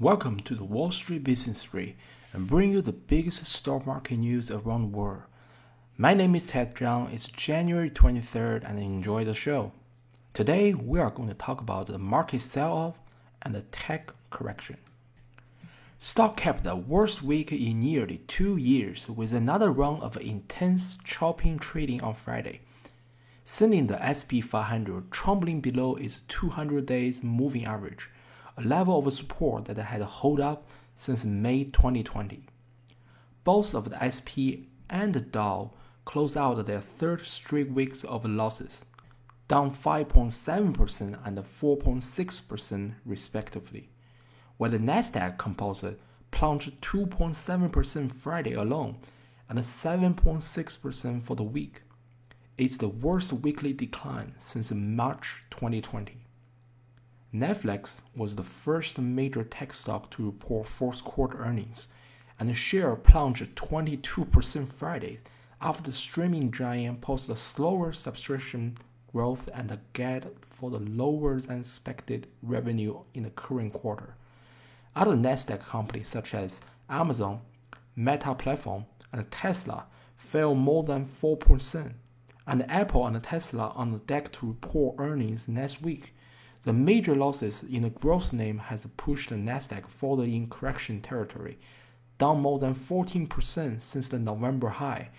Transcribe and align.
Welcome 0.00 0.38
to 0.42 0.54
the 0.54 0.62
Wall 0.62 0.92
Street 0.92 1.24
Business 1.24 1.74
Read 1.74 1.96
and 2.32 2.46
bring 2.46 2.70
you 2.70 2.80
the 2.80 2.92
biggest 2.92 3.44
stock 3.46 3.84
market 3.84 4.18
news 4.18 4.48
around 4.48 4.82
the 4.82 4.96
world. 4.96 5.24
My 5.96 6.14
name 6.14 6.36
is 6.36 6.46
Ted 6.46 6.76
Zhang. 6.76 7.12
It's 7.12 7.26
January 7.26 7.90
23rd 7.90 8.62
and 8.64 8.78
enjoy 8.78 9.24
the 9.24 9.34
show. 9.34 9.72
Today 10.32 10.72
we 10.72 11.00
are 11.00 11.10
going 11.10 11.28
to 11.28 11.34
talk 11.34 11.60
about 11.60 11.88
the 11.88 11.98
market 11.98 12.42
sell-off 12.42 12.94
and 13.42 13.56
the 13.56 13.62
tech 13.72 14.12
correction. 14.30 14.76
Stock 15.98 16.36
kept 16.36 16.62
the 16.62 16.76
worst 16.76 17.20
week 17.20 17.50
in 17.50 17.80
nearly 17.80 18.18
two 18.28 18.56
years 18.56 19.08
with 19.08 19.32
another 19.32 19.72
round 19.72 20.04
of 20.04 20.16
intense 20.18 20.96
chopping 21.02 21.58
trading 21.58 22.02
on 22.02 22.14
Friday, 22.14 22.60
sending 23.44 23.88
the 23.88 23.98
SP 24.06 24.46
500 24.46 25.10
trembling 25.10 25.60
below 25.60 25.96
its 25.96 26.20
200 26.28 26.86
days 26.86 27.24
moving 27.24 27.64
average 27.64 28.08
a 28.58 28.62
level 28.62 28.98
of 28.98 29.12
support 29.12 29.66
that 29.66 29.76
had 29.78 30.02
held 30.02 30.40
up 30.40 30.68
since 30.96 31.24
May 31.24 31.62
2020. 31.62 32.46
Both 33.44 33.72
of 33.74 33.88
the 33.88 34.10
SP 34.10 34.66
and 34.90 35.14
the 35.14 35.20
Dow 35.20 35.70
closed 36.04 36.36
out 36.36 36.66
their 36.66 36.80
third 36.80 37.20
straight 37.20 37.70
weeks 37.70 38.02
of 38.02 38.24
losses, 38.24 38.84
down 39.46 39.70
5.7% 39.70 41.26
and 41.26 41.38
4.6% 41.38 42.94
respectively, 43.06 43.90
while 44.56 44.70
the 44.70 44.78
Nasdaq 44.78 45.38
Composite 45.38 46.00
plunged 46.32 46.80
2.7% 46.80 48.10
Friday 48.12 48.54
alone 48.54 48.96
and 49.48 49.58
7.6% 49.60 51.22
for 51.22 51.36
the 51.36 51.44
week. 51.44 51.82
It's 52.56 52.76
the 52.76 52.88
worst 52.88 53.32
weekly 53.32 53.72
decline 53.72 54.34
since 54.38 54.72
March 54.72 55.44
2020. 55.50 56.27
Netflix 57.34 58.00
was 58.16 58.36
the 58.36 58.42
first 58.42 58.98
major 58.98 59.44
tech 59.44 59.74
stock 59.74 60.10
to 60.10 60.24
report 60.24 60.66
fourth 60.66 61.04
quarter 61.04 61.38
earnings, 61.38 61.88
and 62.40 62.48
the 62.48 62.54
share 62.54 62.96
plunged 62.96 63.54
22% 63.54 64.66
Friday 64.66 65.18
after 65.60 65.90
the 65.90 65.96
streaming 65.96 66.50
giant 66.50 67.02
posted 67.02 67.36
slower 67.36 67.92
subscription 67.92 68.78
growth 69.12 69.48
and 69.52 69.70
a 69.70 69.80
guide 69.92 70.30
for 70.48 70.70
the 70.70 70.78
lower 70.78 71.38
than 71.38 71.58
expected 71.60 72.28
revenue 72.42 73.00
in 73.12 73.24
the 73.24 73.30
current 73.30 73.74
quarter. 73.74 74.14
Other 74.96 75.14
Nasdaq 75.14 75.60
companies 75.60 76.08
such 76.08 76.32
as 76.32 76.62
Amazon, 76.88 77.40
Meta 77.94 78.34
Platform, 78.34 78.86
and 79.12 79.30
Tesla 79.30 79.86
fell 80.16 80.54
more 80.54 80.82
than 80.82 81.04
4%, 81.04 81.92
and 82.46 82.70
Apple 82.70 83.06
and 83.06 83.22
Tesla 83.22 83.72
on 83.76 83.92
the 83.92 83.98
deck 83.98 84.32
to 84.32 84.48
report 84.48 84.96
earnings 84.98 85.46
next 85.46 85.82
week 85.82 86.14
the 86.62 86.72
major 86.72 87.14
losses 87.14 87.62
in 87.62 87.82
the 87.82 87.90
growth 87.90 88.32
name 88.32 88.58
has 88.58 88.86
pushed 88.96 89.30
the 89.30 89.36
Nasdaq 89.36 89.88
further 89.88 90.24
in 90.24 90.48
correction 90.48 91.00
territory, 91.00 91.58
down 92.18 92.40
more 92.40 92.58
than 92.58 92.74
14% 92.74 93.80
since 93.80 94.08
the 94.08 94.18
November 94.18 94.68
high, 94.68 95.10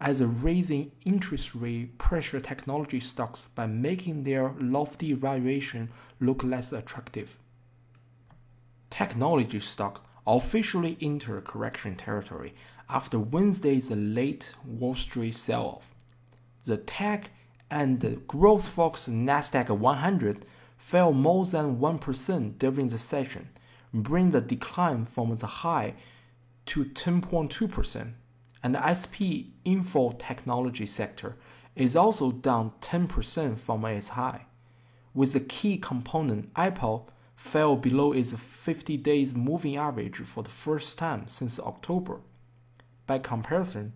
as 0.00 0.20
a 0.20 0.26
raising 0.26 0.90
interest 1.04 1.54
rate 1.54 1.96
pressure 1.96 2.40
technology 2.40 3.00
stocks 3.00 3.46
by 3.54 3.66
making 3.66 4.24
their 4.24 4.52
lofty 4.60 5.12
valuation 5.12 5.88
look 6.20 6.42
less 6.42 6.72
attractive. 6.72 7.38
Technology 8.90 9.60
stocks 9.60 10.02
officially 10.26 10.96
enter 11.00 11.40
correction 11.40 11.94
territory 11.96 12.54
after 12.88 13.18
Wednesday's 13.18 13.90
late 13.90 14.54
Wall 14.64 14.94
Street 14.94 15.34
sell-off. 15.34 15.94
The 16.64 16.76
tech 16.78 17.30
and 17.70 18.00
the 18.00 18.16
growth-focused 18.26 19.10
Nasdaq 19.10 19.70
100 19.70 20.44
fell 20.76 21.12
more 21.12 21.44
than 21.44 21.78
1% 21.78 22.58
during 22.58 22.88
the 22.88 22.98
session, 22.98 23.48
bringing 23.92 24.30
the 24.30 24.40
decline 24.40 25.04
from 25.04 25.36
the 25.36 25.46
high 25.46 25.94
to 26.66 26.84
10.2%. 26.84 28.12
And 28.62 28.74
the 28.74 28.94
SP 28.96 29.52
info 29.64 30.12
technology 30.12 30.86
sector 30.86 31.36
is 31.76 31.96
also 31.96 32.32
down 32.32 32.72
10% 32.80 33.58
from 33.58 33.84
its 33.84 34.08
high, 34.08 34.46
with 35.12 35.32
the 35.32 35.40
key 35.40 35.76
component 35.76 36.50
Apple 36.56 37.08
fell 37.36 37.76
below 37.76 38.12
its 38.12 38.32
50 38.32 38.96
days 38.98 39.34
moving 39.34 39.76
average 39.76 40.16
for 40.18 40.42
the 40.42 40.50
first 40.50 40.98
time 40.98 41.28
since 41.28 41.58
October. 41.58 42.20
By 43.06 43.18
comparison, 43.18 43.92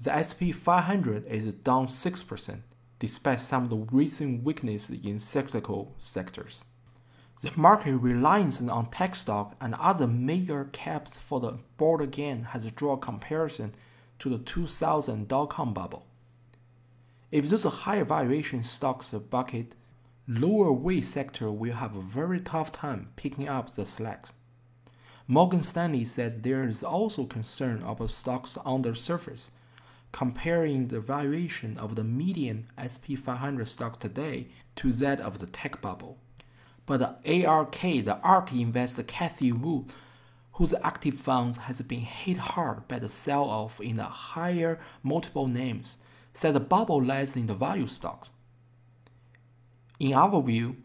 the 0.00 0.10
SP 0.18 0.50
500 0.52 1.26
is 1.26 1.54
down 1.54 1.86
6%, 1.86 2.60
despite 3.02 3.40
some 3.40 3.64
of 3.64 3.68
the 3.68 3.76
recent 3.90 4.44
weakness 4.44 4.88
in 4.88 5.18
cyclical 5.18 5.92
sectors. 5.98 6.64
The 7.40 7.50
market 7.56 7.96
reliance 7.96 8.62
on 8.62 8.90
tech 8.92 9.16
stock 9.16 9.56
and 9.60 9.74
other 9.74 10.06
major 10.06 10.66
caps 10.66 11.18
for 11.18 11.40
the 11.40 11.58
board 11.78 12.00
again 12.00 12.44
has 12.52 12.64
drawn 12.70 13.00
comparison 13.00 13.74
to 14.20 14.28
the 14.28 14.38
2000 14.38 15.26
dot-com 15.26 15.74
bubble. 15.74 16.06
If 17.32 17.48
this 17.48 17.64
high 17.64 18.04
valuation 18.04 18.62
stocks 18.62 19.10
bucket, 19.10 19.74
lower 20.28 20.72
weight 20.72 21.04
sector 21.04 21.50
will 21.50 21.74
have 21.74 21.96
a 21.96 22.00
very 22.00 22.38
tough 22.38 22.70
time 22.70 23.08
picking 23.16 23.48
up 23.48 23.74
the 23.74 23.84
slack. 23.84 24.26
Morgan 25.26 25.64
Stanley 25.64 26.04
says 26.04 26.38
there 26.38 26.62
is 26.62 26.84
also 26.84 27.24
concern 27.24 27.82
about 27.82 28.10
stocks 28.10 28.56
on 28.58 28.82
the 28.82 28.94
surface 28.94 29.50
comparing 30.12 30.88
the 30.88 31.00
valuation 31.00 31.76
of 31.78 31.96
the 31.96 32.04
median 32.04 32.66
SP500 32.78 33.66
stock 33.66 33.98
today 33.98 34.48
to 34.76 34.92
that 34.92 35.20
of 35.20 35.38
the 35.38 35.46
tech 35.46 35.80
bubble. 35.80 36.18
But 36.84 37.24
the 37.24 37.46
ARK, 37.46 37.80
the 37.80 38.18
ARK 38.22 38.52
investor 38.52 39.02
Cathie 39.02 39.52
Wood, 39.52 39.86
whose 40.52 40.74
active 40.84 41.14
funds 41.14 41.56
has 41.56 41.80
been 41.82 42.00
hit 42.00 42.36
hard 42.36 42.86
by 42.86 42.98
the 42.98 43.08
sell-off 43.08 43.80
in 43.80 43.96
the 43.96 44.04
higher 44.04 44.78
multiple 45.02 45.48
names, 45.48 45.98
said 46.34 46.54
the 46.54 46.60
bubble 46.60 47.02
lies 47.02 47.36
in 47.36 47.46
the 47.46 47.54
value 47.54 47.86
stocks. 47.86 48.32
In 49.98 50.12
our 50.12 50.42
view, 50.42 50.76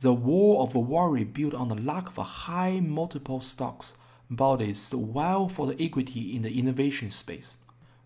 the 0.00 0.12
wall 0.12 0.62
of 0.62 0.74
worry 0.74 1.24
built 1.24 1.54
on 1.54 1.68
the 1.68 1.74
lack 1.74 2.08
of 2.08 2.16
high 2.16 2.80
multiple 2.80 3.40
stocks 3.40 3.96
bodies 4.30 4.92
well 4.94 5.48
for 5.48 5.66
the 5.66 5.82
equity 5.82 6.36
in 6.36 6.42
the 6.42 6.58
innovation 6.58 7.10
space. 7.10 7.56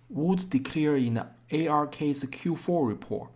Wood 0.09 0.51
declare 0.51 0.97
in 0.97 1.15
the 1.15 1.69
ARK's 1.69 2.25
Q4 2.25 2.87
report 2.87 3.31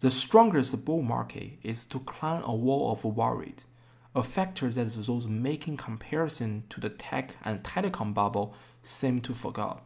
the 0.00 0.10
strongest 0.12 0.84
bull 0.84 1.02
market 1.02 1.58
is 1.62 1.84
to 1.86 1.98
climb 1.98 2.42
a 2.44 2.54
wall 2.54 2.92
of 2.92 3.04
worries, 3.04 3.66
a 4.14 4.22
factor 4.22 4.70
that 4.70 4.88
those 4.92 5.26
making 5.26 5.76
comparison 5.76 6.62
to 6.70 6.80
the 6.80 6.88
tech 6.88 7.34
and 7.44 7.64
telecom 7.64 8.14
bubble 8.14 8.54
seem 8.80 9.20
to 9.22 9.34
forget. 9.34 9.78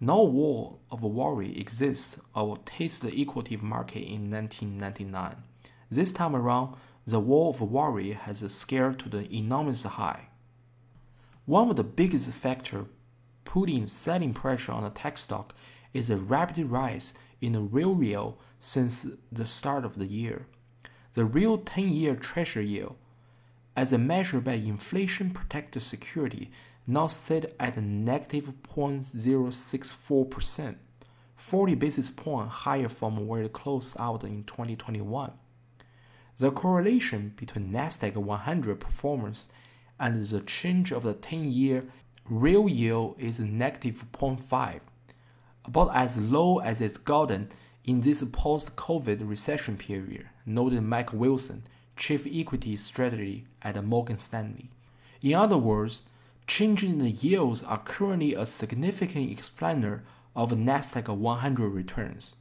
No 0.00 0.24
wall 0.24 0.80
of 0.90 1.02
worry 1.02 1.56
exists 1.56 2.18
or 2.34 2.56
taste 2.64 3.02
the 3.02 3.20
equity 3.20 3.56
market 3.56 4.02
in 4.02 4.30
1999. 4.30 5.36
This 5.90 6.10
time 6.10 6.34
around, 6.34 6.74
the 7.06 7.20
wall 7.20 7.50
of 7.50 7.60
worry 7.60 8.12
has 8.12 8.40
scaled 8.52 8.98
to 9.00 9.08
the 9.08 9.32
enormous 9.32 9.84
high. 9.84 10.28
One 11.46 11.70
of 11.70 11.76
the 11.76 11.84
biggest 11.84 12.30
factors 12.32 12.86
putting 13.50 13.86
selling 13.88 14.32
pressure 14.32 14.70
on 14.70 14.84
the 14.84 14.90
tech 14.90 15.18
stock 15.18 15.52
is 15.92 16.08
a 16.08 16.16
rapid 16.16 16.66
rise 16.66 17.14
in 17.40 17.50
the 17.50 17.58
real 17.58 18.00
yield 18.00 18.38
since 18.60 19.08
the 19.32 19.44
start 19.44 19.84
of 19.84 19.96
the 19.96 20.06
year. 20.06 20.46
The 21.14 21.24
real 21.24 21.58
10 21.58 21.88
year 21.88 22.14
treasury 22.14 22.66
yield, 22.66 22.94
as 23.74 23.92
a 23.92 23.98
measure 23.98 24.40
by 24.40 24.52
inflation 24.52 25.30
protected 25.30 25.82
security, 25.82 26.52
now 26.86 27.08
sit 27.08 27.56
at 27.58 27.76
a 27.76 27.80
negative 27.80 28.52
0.064%, 28.62 30.76
40 31.34 31.74
basis 31.74 32.12
points 32.12 32.54
higher 32.54 32.88
from 32.88 33.26
where 33.26 33.42
it 33.42 33.52
closed 33.52 33.96
out 33.98 34.22
in 34.22 34.44
2021. 34.44 35.32
The 36.38 36.52
correlation 36.52 37.32
between 37.34 37.72
Nasdaq 37.72 38.14
100 38.14 38.78
performance 38.78 39.48
and 39.98 40.24
the 40.24 40.40
change 40.40 40.92
of 40.92 41.02
the 41.02 41.14
10 41.14 41.50
year 41.50 41.86
real 42.30 42.68
yield 42.68 43.16
is 43.18 43.40
negative 43.40 44.06
0.5, 44.12 44.80
about 45.64 45.90
as 45.94 46.20
low 46.20 46.58
as 46.58 46.80
it's 46.80 46.96
gotten 46.96 47.48
in 47.84 48.02
this 48.02 48.22
post-COVID 48.22 49.28
recession 49.28 49.76
period, 49.76 50.28
noted 50.46 50.82
Mike 50.82 51.12
Wilson, 51.12 51.64
chief 51.96 52.26
equity 52.32 52.76
strategy 52.76 53.46
at 53.62 53.82
Morgan 53.84 54.18
Stanley. 54.18 54.70
In 55.20 55.34
other 55.34 55.58
words, 55.58 56.02
changes 56.46 56.88
in 56.88 56.98
the 56.98 57.10
yields 57.10 57.64
are 57.64 57.78
currently 57.78 58.34
a 58.34 58.46
significant 58.46 59.30
explainer 59.30 60.04
of 60.36 60.52
Nasdaq 60.52 61.08
100 61.08 61.68
returns. 61.68 62.36